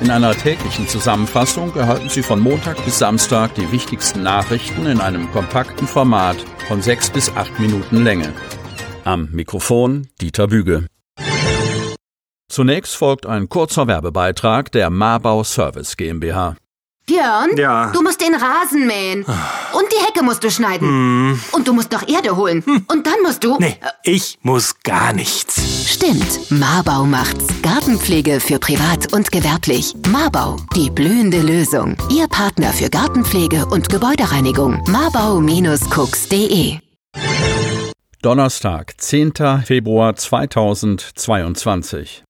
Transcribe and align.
In 0.00 0.10
einer 0.10 0.32
täglichen 0.34 0.88
Zusammenfassung 0.88 1.76
erhalten 1.76 2.08
Sie 2.08 2.22
von 2.22 2.40
Montag 2.40 2.82
bis 2.86 2.98
Samstag 2.98 3.54
die 3.54 3.70
wichtigsten 3.70 4.22
Nachrichten 4.22 4.86
in 4.86 4.98
einem 4.98 5.30
kompakten 5.30 5.86
Format 5.86 6.36
von 6.68 6.80
sechs 6.80 7.10
bis 7.10 7.30
acht 7.36 7.60
Minuten 7.60 8.02
Länge. 8.02 8.32
Am 9.04 9.28
Mikrofon 9.30 10.08
Dieter 10.18 10.46
Büge. 10.46 10.86
Zunächst 12.48 12.96
folgt 12.96 13.26
ein 13.26 13.50
kurzer 13.50 13.88
Werbebeitrag 13.88 14.72
der 14.72 14.88
Marbau 14.88 15.44
Service 15.44 15.96
GmbH. 15.98 16.56
Björn, 17.10 17.50
Ja. 17.56 17.90
du 17.92 18.02
musst 18.02 18.20
den 18.20 18.34
Rasen 18.34 18.86
mähen. 18.86 19.24
Und 19.24 19.86
die 19.92 20.04
Hecke 20.06 20.22
musst 20.22 20.44
du 20.44 20.50
schneiden. 20.50 21.40
Und 21.52 21.66
du 21.66 21.72
musst 21.72 21.90
noch 21.92 22.06
Erde 22.08 22.36
holen. 22.36 22.62
Und 22.88 23.06
dann 23.06 23.20
musst 23.24 23.42
du. 23.42 23.56
Nee, 23.58 23.76
ich 24.04 24.38
muss 24.42 24.74
gar 24.84 25.12
nichts. 25.12 25.90
Stimmt, 25.92 26.50
Marbau 26.50 27.04
macht's. 27.04 27.46
Gartenpflege 27.62 28.38
für 28.40 28.58
privat 28.60 29.12
und 29.12 29.32
gewerblich. 29.32 29.94
Marbau, 30.08 30.56
die 30.76 30.88
blühende 30.90 31.40
Lösung. 31.42 31.96
Ihr 32.10 32.28
Partner 32.28 32.72
für 32.72 32.88
Gartenpflege 32.88 33.66
und 33.66 33.88
Gebäudereinigung. 33.88 34.82
Marbau-cooks.de 34.88 36.78
Donnerstag, 38.22 39.00
10. 39.00 39.32
Februar 39.64 40.14
2022. 40.14 42.22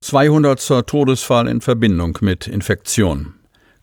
200. 0.00 0.86
Todesfall 0.86 1.48
in 1.48 1.60
Verbindung 1.60 2.16
mit 2.20 2.46
Infektion. 2.46 3.34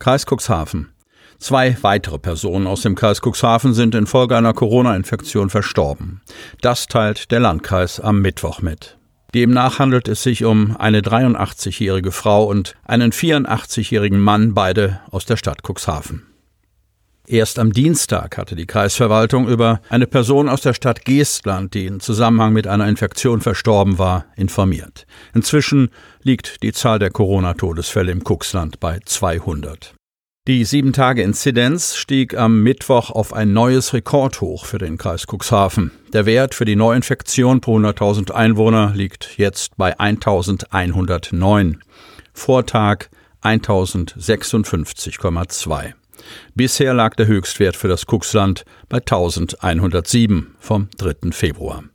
Kreis 0.05 0.27
Cuxhaven. 0.27 0.93
Zwei 1.39 1.75
weitere 1.81 2.19
Personen 2.19 2.67
aus 2.67 2.83
dem 2.83 2.93
Kreis 2.93 3.21
Cuxhaven 3.23 3.73
sind 3.73 3.95
infolge 3.95 4.37
einer 4.37 4.53
Corona-Infektion 4.53 5.49
verstorben. 5.49 6.21
Das 6.61 6.85
teilt 6.85 7.31
der 7.31 7.39
Landkreis 7.39 7.99
am 7.99 8.21
Mittwoch 8.21 8.61
mit. 8.61 8.99
Demnach 9.33 9.79
handelt 9.79 10.07
es 10.07 10.21
sich 10.21 10.45
um 10.45 10.77
eine 10.77 11.01
83-jährige 11.01 12.11
Frau 12.11 12.43
und 12.43 12.75
einen 12.83 13.13
84-jährigen 13.13 14.19
Mann, 14.19 14.53
beide 14.53 14.99
aus 15.09 15.25
der 15.25 15.37
Stadt 15.37 15.63
Cuxhaven. 15.67 16.21
Erst 17.27 17.57
am 17.57 17.73
Dienstag 17.73 18.37
hatte 18.37 18.55
die 18.55 18.67
Kreisverwaltung 18.67 19.47
über 19.47 19.81
eine 19.89 20.05
Person 20.05 20.47
aus 20.47 20.61
der 20.61 20.75
Stadt 20.75 21.05
Geestland, 21.05 21.73
die 21.73 21.87
in 21.87 21.99
Zusammenhang 21.99 22.53
mit 22.53 22.67
einer 22.67 22.87
Infektion 22.87 23.41
verstorben 23.41 23.97
war, 23.97 24.25
informiert. 24.35 25.07
Inzwischen 25.33 25.89
liegt 26.21 26.61
die 26.61 26.71
Zahl 26.71 26.99
der 26.99 27.09
Corona-Todesfälle 27.09 28.11
im 28.11 28.23
Cuxland 28.23 28.79
bei 28.79 28.99
200. 29.03 29.95
Die 30.47 30.63
7-Tage-Inzidenz 30.63 31.95
stieg 31.95 32.37
am 32.37 32.61
Mittwoch 32.61 33.09
auf 33.09 33.33
ein 33.33 33.51
neues 33.51 33.95
Rekordhoch 33.95 34.65
für 34.65 34.77
den 34.77 34.99
Kreis 34.99 35.25
Cuxhaven. 35.25 35.89
Der 36.13 36.27
Wert 36.27 36.53
für 36.53 36.65
die 36.65 36.75
Neuinfektion 36.75 37.61
pro 37.61 37.79
100.000 37.79 38.29
Einwohner 38.29 38.91
liegt 38.93 39.39
jetzt 39.39 39.75
bei 39.75 39.99
1109. 39.99 41.81
Vortag 42.31 43.07
1056,2. 43.41 45.93
Bisher 46.53 46.93
lag 46.93 47.15
der 47.15 47.25
Höchstwert 47.25 47.75
für 47.75 47.87
das 47.87 48.05
Cuxland 48.05 48.65
bei 48.87 48.97
1107 48.97 50.55
vom 50.59 50.89
3. 50.99 51.31
Februar. 51.31 51.85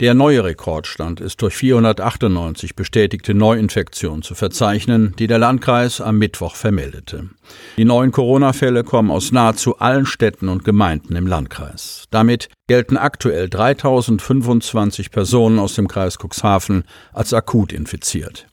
Der 0.00 0.14
neue 0.14 0.42
Rekordstand 0.44 1.20
ist 1.20 1.42
durch 1.42 1.54
498 1.56 2.74
bestätigte 2.74 3.34
Neuinfektionen 3.34 4.22
zu 4.22 4.34
verzeichnen, 4.34 5.14
die 5.18 5.26
der 5.26 5.38
Landkreis 5.38 6.00
am 6.00 6.16
Mittwoch 6.16 6.54
vermeldete. 6.54 7.28
Die 7.76 7.84
neuen 7.84 8.10
Corona-Fälle 8.10 8.82
kommen 8.82 9.10
aus 9.10 9.30
nahezu 9.30 9.78
allen 9.78 10.06
Städten 10.06 10.48
und 10.48 10.64
Gemeinden 10.64 11.16
im 11.16 11.26
Landkreis. 11.26 12.04
Damit 12.10 12.48
gelten 12.66 12.96
aktuell 12.96 13.50
3025 13.50 15.10
Personen 15.10 15.58
aus 15.58 15.74
dem 15.74 15.86
Kreis 15.86 16.16
Cuxhaven 16.18 16.84
als 17.12 17.34
akut 17.34 17.70
infiziert. 17.70 18.46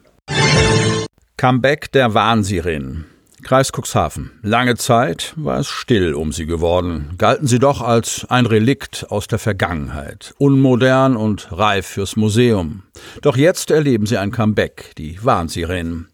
Comeback 1.36 1.90
der 1.92 2.14
Warnsirenen. 2.14 3.06
Kreis 3.42 3.72
Cuxhaven. 3.72 4.30
Lange 4.42 4.76
Zeit 4.76 5.32
war 5.36 5.58
es 5.58 5.68
still 5.68 6.14
um 6.14 6.32
sie 6.32 6.46
geworden, 6.46 7.14
galten 7.18 7.46
sie 7.46 7.58
doch 7.58 7.80
als 7.80 8.26
ein 8.28 8.46
Relikt 8.46 9.06
aus 9.10 9.26
der 9.26 9.38
Vergangenheit, 9.38 10.34
unmodern 10.38 11.16
und 11.16 11.48
reif 11.50 11.86
fürs 11.86 12.16
Museum. 12.16 12.84
Doch 13.22 13.36
jetzt 13.36 13.70
erleben 13.70 14.06
sie 14.06 14.18
ein 14.18 14.30
Comeback, 14.30 14.92
die 14.98 15.18
Warnsirenen. 15.24 16.08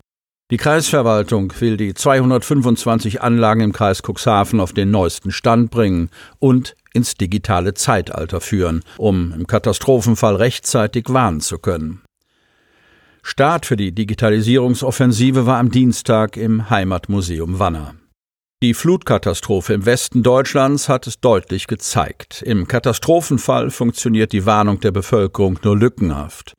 Die 0.52 0.58
Kreisverwaltung 0.58 1.52
will 1.58 1.76
die 1.76 1.92
225 1.92 3.20
Anlagen 3.20 3.62
im 3.62 3.72
Kreis 3.72 4.00
Cuxhaven 4.00 4.60
auf 4.60 4.72
den 4.72 4.92
neuesten 4.92 5.32
Stand 5.32 5.72
bringen 5.72 6.08
und 6.38 6.76
ins 6.94 7.16
digitale 7.16 7.74
Zeitalter 7.74 8.40
führen, 8.40 8.82
um 8.96 9.32
im 9.32 9.48
Katastrophenfall 9.48 10.36
rechtzeitig 10.36 11.06
warnen 11.08 11.40
zu 11.40 11.58
können. 11.58 12.05
Start 13.28 13.66
für 13.66 13.76
die 13.76 13.90
Digitalisierungsoffensive 13.90 15.46
war 15.46 15.58
am 15.58 15.72
Dienstag 15.72 16.36
im 16.36 16.70
Heimatmuseum 16.70 17.58
Wanner. 17.58 17.96
Die 18.62 18.72
Flutkatastrophe 18.72 19.74
im 19.74 19.84
Westen 19.84 20.22
Deutschlands 20.22 20.88
hat 20.88 21.08
es 21.08 21.18
deutlich 21.18 21.66
gezeigt. 21.66 22.40
Im 22.42 22.68
Katastrophenfall 22.68 23.72
funktioniert 23.72 24.30
die 24.30 24.46
Warnung 24.46 24.78
der 24.78 24.92
Bevölkerung 24.92 25.58
nur 25.64 25.76
lückenhaft. 25.76 26.54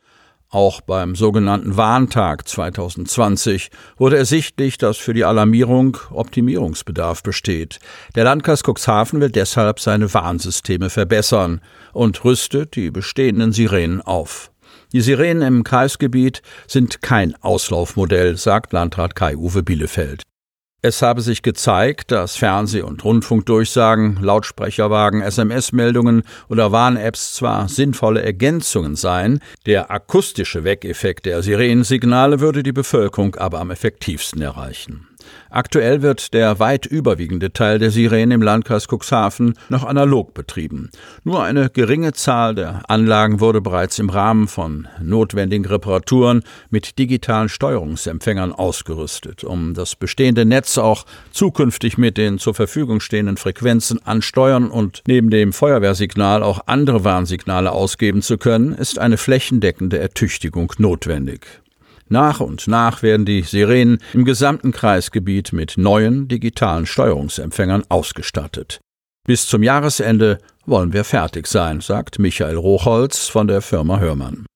Auch 0.50 0.82
beim 0.82 1.16
sogenannten 1.16 1.78
Warntag 1.78 2.46
2020 2.46 3.70
wurde 3.96 4.18
ersichtlich, 4.18 4.78
dass 4.78 4.98
für 4.98 5.14
die 5.14 5.24
Alarmierung 5.24 5.96
Optimierungsbedarf 6.12 7.24
besteht. 7.24 7.80
Der 8.16 8.26
Landkreis 8.26 8.64
Cuxhaven 8.64 9.22
will 9.22 9.32
deshalb 9.32 9.80
seine 9.80 10.14
Warnsysteme 10.14 10.90
verbessern 10.90 11.62
und 11.94 12.26
rüstet 12.26 12.76
die 12.76 12.92
bestehenden 12.92 13.54
Sirenen 13.54 14.02
auf. 14.02 14.52
Die 14.98 15.02
Sirenen 15.02 15.44
im 15.44 15.64
Kreisgebiet 15.64 16.42
sind 16.66 17.04
kein 17.04 17.36
Auslaufmodell, 17.44 18.36
sagt 18.36 18.74
Landrat 18.74 19.14
Kai-Uwe 19.16 19.62
Bielefeld. 19.62 20.24
Es 20.82 21.04
habe 21.04 21.22
sich 21.22 21.44
gezeigt, 21.44 22.10
dass 22.10 22.36
Fernseh- 22.36 22.82
und 22.82 23.04
Rundfunkdurchsagen, 23.04 24.18
Lautsprecherwagen, 24.20 25.22
SMS-Meldungen 25.22 26.24
oder 26.50 26.72
Warn-Apps 26.72 27.36
zwar 27.36 27.70
sinnvolle 27.70 28.24
Ergänzungen 28.24 28.96
seien, 28.96 29.40
der 29.68 29.92
akustische 29.92 30.64
Weckeffekt 30.64 31.28
der 31.28 31.44
Sirenensignale 31.44 32.40
würde 32.40 32.64
die 32.64 32.74
Bevölkerung 32.74 33.36
aber 33.36 33.60
am 33.60 33.70
effektivsten 33.70 34.42
erreichen. 34.42 35.07
Aktuell 35.50 36.02
wird 36.02 36.34
der 36.34 36.60
weit 36.60 36.86
überwiegende 36.86 37.54
Teil 37.54 37.80
der 37.80 37.92
Sirenen 37.92 38.32
im 38.32 38.42
Landkreis 38.42 38.88
Cuxhaven 38.88 39.54
noch 39.70 39.84
analog 39.84 40.34
betrieben. 40.34 40.90
Nur 41.24 41.44
eine 41.44 41.70
geringe 41.70 42.14
Zahl 42.14 42.56
der 42.56 42.82
Anlagen 42.90 43.40
wurde 43.40 43.62
bereits 43.62 44.00
im 44.00 44.10
Rahmen 44.10 44.48
von 44.48 44.88
notwendigen 45.02 45.66
Reparaturen 45.66 46.44
mit 46.70 46.98
digitalen 47.00 47.50
Steuerungsempfängern 47.50 48.52
ausgerüstet, 48.52 49.44
um 49.44 49.74
das 49.74 49.96
bestehende 49.96 50.46
Netz 50.46 50.78
auch 50.78 51.06
zukünftig 51.32 51.98
mit 51.98 52.18
den 52.18 52.40
zur 52.40 52.54
Verfügung 52.54 53.00
stehenden 53.00 53.38
Frequenzen 53.38 54.06
ansteuern 54.06 54.70
und 54.70 55.02
neben 55.08 55.30
dem 55.30 55.54
Feuerwehrsignal 55.54 56.44
auch 56.44 56.62
andere 56.66 57.04
Warnsignale 57.04 57.72
ausgeben 57.72 58.22
zu 58.22 58.38
können, 58.38 58.74
ist 58.74 59.00
eine 59.00 59.18
flächendeckende 59.18 60.00
Ertüchtigung 60.00 60.74
notwendig. 60.78 61.62
Nach 62.10 62.40
und 62.40 62.68
nach 62.68 63.04
werden 63.04 63.26
die 63.26 63.42
Sirenen 63.44 64.00
im 64.14 64.26
gesamten 64.26 64.72
Kreisgebiet 64.72 65.54
mit 65.54 65.78
neuen 65.78 66.28
digitalen 66.28 66.86
Steuerungsempfängern 66.86 67.84
ausgestattet. 67.90 68.80
Bis 69.28 69.46
zum 69.46 69.62
Jahresende 69.62 70.38
wollen 70.66 70.94
wir 70.94 71.04
fertig 71.04 71.48
sein, 71.48 71.82
sagt 71.82 72.18
Michael 72.18 72.56
Rochholz 72.56 73.28
von 73.28 73.48
der 73.48 73.62
Firma 73.62 74.00
Hörmann. 74.00 74.47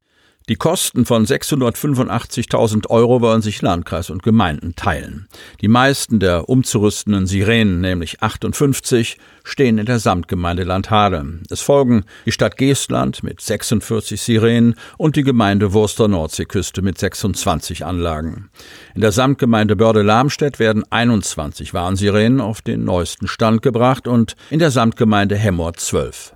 Die 0.52 0.58
Kosten 0.58 1.06
von 1.06 1.26
685.000 1.26 2.90
Euro 2.90 3.22
wollen 3.22 3.42
sich 3.42 3.62
Landkreis 3.62 4.10
und 4.10 4.22
Gemeinden 4.22 4.76
teilen. 4.76 5.30
Die 5.62 5.70
meisten 5.70 6.20
der 6.20 6.50
umzurüstenden 6.50 7.26
Sirenen, 7.26 7.80
nämlich 7.80 8.22
58, 8.22 9.18
stehen 9.46 9.78
in 9.78 9.86
der 9.86 10.00
Samtgemeinde 10.00 10.66
Landhade. 10.66 11.40
Es 11.50 11.62
folgen 11.62 12.04
die 12.26 12.34
Stadt 12.34 12.58
Geestland 12.58 13.24
mit 13.24 13.40
46 13.40 14.20
Sirenen 14.20 14.76
und 14.98 15.16
die 15.16 15.24
Gemeinde 15.24 15.72
Wurster 15.72 16.10
Nordseeküste 16.10 16.82
mit 16.82 16.98
26 16.98 17.86
Anlagen. 17.86 18.50
In 18.94 19.00
der 19.00 19.14
Samtgemeinde 19.14 19.78
Börde-Lamstedt 19.78 20.60
werden 20.60 20.84
21 20.90 21.74
Warnsirenen 21.74 22.42
auf 22.42 22.62
den 22.62 22.84
neuesten 22.84 23.30
Stand 23.30 23.62
gebracht 23.62 24.06
und 24.06 24.36
in 24.50 24.60
der 24.60 24.72
Samtgemeinde 24.72 25.38
Hemmoor 25.38 25.76
12. 25.76 26.34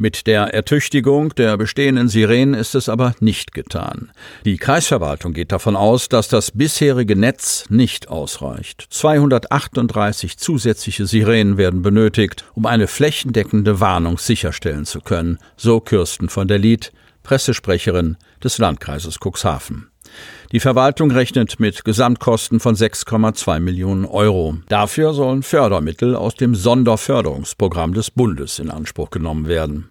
Mit 0.00 0.26
der 0.26 0.52
Ertüchtigung 0.52 1.36
der 1.36 1.56
bestehenden 1.56 2.08
Sirenen 2.08 2.54
ist 2.54 2.74
es 2.74 2.88
aber 2.88 3.14
nicht 3.20 3.54
getan. 3.54 4.10
Die 4.44 4.56
Kreisverwaltung 4.56 5.32
geht 5.32 5.52
davon 5.52 5.76
aus, 5.76 6.08
dass 6.08 6.26
das 6.26 6.50
bisherige 6.50 7.14
Netz 7.14 7.66
nicht 7.68 8.08
ausreicht. 8.08 8.86
238 8.90 10.36
zusätzliche 10.36 11.06
Sirenen 11.06 11.58
werden 11.58 11.82
benötigt, 11.82 12.44
um 12.54 12.66
eine 12.66 12.88
flächendeckende 12.88 13.78
Warnung 13.78 14.18
sicherstellen 14.18 14.84
zu 14.84 15.00
können, 15.00 15.38
so 15.56 15.78
Kirsten 15.78 16.28
von 16.28 16.48
der 16.48 16.58
Lied, 16.58 16.92
Pressesprecherin 17.22 18.16
des 18.42 18.58
Landkreises 18.58 19.20
Cuxhaven. 19.20 19.93
Die 20.52 20.60
Verwaltung 20.60 21.10
rechnet 21.10 21.58
mit 21.58 21.84
Gesamtkosten 21.84 22.60
von 22.60 22.74
6,2 22.74 23.60
Millionen 23.60 24.04
Euro. 24.04 24.56
Dafür 24.68 25.14
sollen 25.14 25.42
Fördermittel 25.42 26.14
aus 26.16 26.34
dem 26.34 26.54
Sonderförderungsprogramm 26.54 27.94
des 27.94 28.10
Bundes 28.10 28.58
in 28.58 28.70
Anspruch 28.70 29.10
genommen 29.10 29.48
werden. 29.48 29.88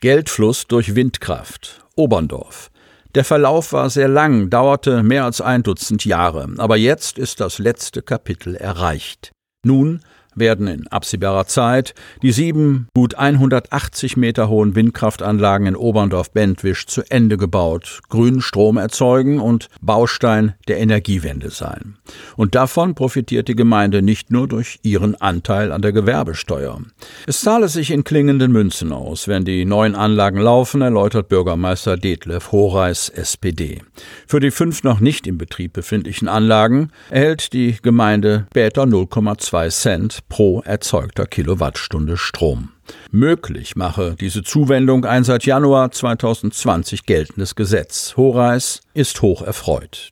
Geldfluss 0.00 0.66
durch 0.66 0.94
Windkraft. 0.94 1.84
Oberndorf. 1.96 2.70
Der 3.14 3.24
Verlauf 3.24 3.72
war 3.72 3.90
sehr 3.90 4.08
lang, 4.08 4.50
dauerte 4.50 5.02
mehr 5.04 5.24
als 5.24 5.40
ein 5.40 5.62
Dutzend 5.62 6.04
Jahre, 6.04 6.48
aber 6.58 6.76
jetzt 6.76 7.16
ist 7.16 7.40
das 7.40 7.58
letzte 7.58 8.02
Kapitel 8.02 8.56
erreicht. 8.56 9.30
Nun 9.64 10.00
werden 10.34 10.66
in 10.66 10.86
absehbarer 10.88 11.46
Zeit 11.46 11.94
die 12.22 12.32
sieben 12.32 12.88
gut 12.94 13.14
180 13.16 14.16
Meter 14.16 14.48
hohen 14.48 14.74
Windkraftanlagen 14.74 15.66
in 15.66 15.76
Oberndorf-Bentwisch 15.76 16.86
zu 16.86 17.02
Ende 17.10 17.36
gebaut, 17.36 18.00
grünen 18.08 18.40
Strom 18.40 18.76
erzeugen 18.76 19.40
und 19.40 19.68
Baustein 19.80 20.54
der 20.68 20.78
Energiewende 20.78 21.50
sein. 21.50 21.96
Und 22.36 22.54
davon 22.54 22.94
profitiert 22.94 23.48
die 23.48 23.56
Gemeinde 23.56 24.02
nicht 24.02 24.30
nur 24.30 24.48
durch 24.48 24.78
ihren 24.82 25.14
Anteil 25.14 25.72
an 25.72 25.82
der 25.82 25.92
Gewerbesteuer. 25.92 26.80
Es 27.26 27.40
zahle 27.40 27.68
sich 27.68 27.90
in 27.90 28.04
klingenden 28.04 28.52
Münzen 28.52 28.92
aus, 28.92 29.28
wenn 29.28 29.44
die 29.44 29.64
neuen 29.64 29.94
Anlagen 29.94 30.38
laufen, 30.38 30.82
erläutert 30.82 31.28
Bürgermeister 31.28 31.96
Detlef 31.96 32.52
Horeis, 32.52 33.08
SPD. 33.08 33.82
Für 34.26 34.40
die 34.40 34.50
fünf 34.50 34.82
noch 34.82 35.00
nicht 35.00 35.26
im 35.26 35.38
Betrieb 35.38 35.72
befindlichen 35.72 36.28
Anlagen 36.28 36.90
erhält 37.10 37.52
die 37.52 37.76
Gemeinde 37.82 38.46
später 38.50 38.84
0,2 38.84 39.70
Cent 39.70 40.23
pro 40.28 40.60
erzeugter 40.62 41.26
Kilowattstunde 41.26 42.16
Strom. 42.16 42.70
Möglich 43.10 43.76
mache 43.76 44.16
diese 44.18 44.42
Zuwendung 44.42 45.04
ein 45.04 45.24
seit 45.24 45.44
Januar 45.44 45.90
2020 45.90 47.06
geltendes 47.06 47.54
Gesetz. 47.54 48.14
Horeis 48.16 48.80
ist 48.94 49.22
hoch 49.22 49.42
erfreut. 49.42 50.10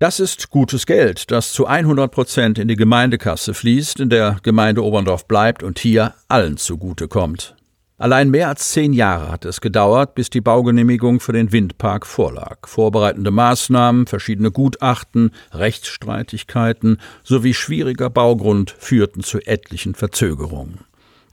Das 0.00 0.18
ist 0.18 0.48
gutes 0.48 0.86
Geld, 0.86 1.30
das 1.30 1.52
zu 1.52 1.66
100 1.66 2.10
Prozent 2.10 2.58
in 2.58 2.68
die 2.68 2.76
Gemeindekasse 2.76 3.52
fließt, 3.52 4.00
in 4.00 4.08
der 4.08 4.38
Gemeinde 4.42 4.82
Oberndorf 4.82 5.26
bleibt 5.26 5.62
und 5.62 5.78
hier 5.78 6.14
allen 6.26 6.56
zugutekommt. 6.56 7.54
Allein 8.00 8.30
mehr 8.30 8.48
als 8.48 8.70
zehn 8.70 8.94
Jahre 8.94 9.30
hat 9.30 9.44
es 9.44 9.60
gedauert, 9.60 10.14
bis 10.14 10.30
die 10.30 10.40
Baugenehmigung 10.40 11.20
für 11.20 11.34
den 11.34 11.52
Windpark 11.52 12.06
vorlag. 12.06 12.66
Vorbereitende 12.66 13.30
Maßnahmen, 13.30 14.06
verschiedene 14.06 14.50
Gutachten, 14.50 15.32
Rechtsstreitigkeiten 15.52 16.96
sowie 17.22 17.52
schwieriger 17.52 18.08
Baugrund 18.08 18.70
führten 18.70 19.22
zu 19.22 19.38
etlichen 19.40 19.94
Verzögerungen. 19.94 20.80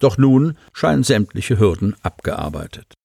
Doch 0.02 0.18
nun 0.18 0.58
scheinen 0.74 1.04
sämtliche 1.04 1.58
Hürden 1.58 1.96
abgearbeitet. 2.02 2.96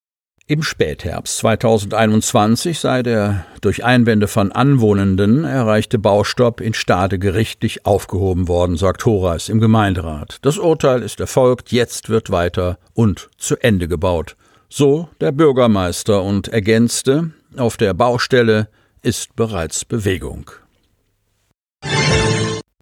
Im 0.49 0.65
Spätherbst 0.65 1.39
2021 1.39 2.81
sei 2.81 3.05
der 3.05 3.47
durch 3.61 3.85
Einwände 3.85 4.27
von 4.27 4.51
Anwohnenden 4.51 5.45
erreichte 5.45 6.01
Baustopp 6.01 6.61
in 6.61 6.75
Stade 6.75 7.21
gerichtlich 7.21 7.87
aufgehoben 7.87 8.49
worden, 8.49 8.77
sagt 8.77 9.07
Horace 9.07 9.49
im 9.49 9.61
Gemeinderat. 9.61 10.39
Das 10.43 10.59
Urteil 10.59 11.03
ist 11.03 11.21
erfolgt, 11.21 11.71
jetzt 11.71 12.09
wird 12.09 12.31
weiter 12.31 12.79
und 12.93 13.31
zu 13.39 13.57
Ende 13.57 13.87
gebaut. 13.87 14.37
So 14.69 15.09
der 15.21 15.31
Bürgermeister 15.31 16.25
und 16.25 16.49
ergänzte, 16.49 17.31
auf 17.57 17.77
der 17.77 17.95
Baustelle 17.95 18.69
ist 19.01 19.37
bereits 19.37 19.85
Bewegung. 19.85 20.51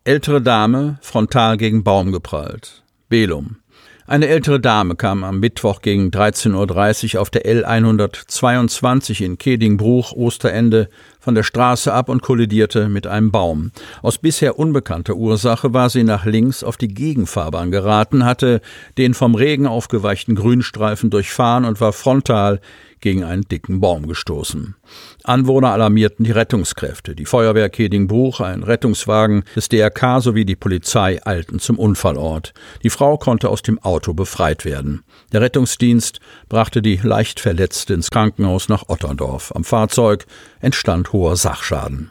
Ältere 0.04 0.40
Dame 0.40 0.98
frontal 1.02 1.58
gegen 1.58 1.84
Baum 1.84 2.10
geprallt. 2.10 2.84
Belum. 3.10 3.56
Eine 4.10 4.26
ältere 4.26 4.58
Dame 4.58 4.96
kam 4.96 5.22
am 5.22 5.38
Mittwoch 5.38 5.82
gegen 5.82 6.08
13.30 6.08 7.14
Uhr 7.14 7.20
auf 7.20 7.30
der 7.30 7.44
L122 7.44 9.24
in 9.24 9.38
Kedingbruch, 9.38 10.10
Osterende, 10.10 10.88
von 11.20 11.36
der 11.36 11.44
Straße 11.44 11.92
ab 11.92 12.08
und 12.08 12.20
kollidierte 12.20 12.88
mit 12.88 13.06
einem 13.06 13.30
Baum. 13.30 13.70
Aus 14.02 14.18
bisher 14.18 14.58
unbekannter 14.58 15.14
Ursache 15.14 15.74
war 15.74 15.90
sie 15.90 16.02
nach 16.02 16.24
links 16.24 16.64
auf 16.64 16.76
die 16.76 16.88
Gegenfahrbahn 16.88 17.70
geraten, 17.70 18.24
hatte 18.24 18.62
den 18.98 19.14
vom 19.14 19.36
Regen 19.36 19.68
aufgeweichten 19.68 20.34
Grünstreifen 20.34 21.10
durchfahren 21.10 21.64
und 21.64 21.80
war 21.80 21.92
frontal 21.92 22.60
gegen 23.00 23.24
einen 23.24 23.42
dicken 23.42 23.80
Baum 23.80 24.06
gestoßen. 24.06 24.74
Anwohner 25.24 25.72
alarmierten 25.72 26.24
die 26.24 26.30
Rettungskräfte. 26.30 27.14
Die 27.14 27.26
Feuerwehr 27.26 27.68
Kedingbruch, 27.68 28.40
ein 28.40 28.62
Rettungswagen 28.62 29.44
des 29.56 29.68
DRK 29.68 30.20
sowie 30.20 30.44
die 30.44 30.56
Polizei 30.56 31.20
eilten 31.24 31.58
zum 31.58 31.78
Unfallort. 31.78 32.52
Die 32.82 32.90
Frau 32.90 33.16
konnte 33.16 33.48
aus 33.48 33.62
dem 33.62 33.78
Auto 33.78 34.14
befreit 34.14 34.64
werden. 34.64 35.02
Der 35.32 35.40
Rettungsdienst 35.40 36.20
brachte 36.48 36.82
die 36.82 36.96
leicht 36.96 37.40
Verletzte 37.40 37.94
ins 37.94 38.10
Krankenhaus 38.10 38.68
nach 38.68 38.88
Otterndorf. 38.88 39.52
Am 39.54 39.64
Fahrzeug 39.64 40.26
entstand 40.60 41.12
hoher 41.12 41.36
Sachschaden. 41.36 42.10